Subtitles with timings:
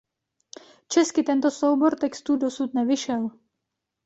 [0.87, 3.31] Česky tento soubor textů dosud nevyšel.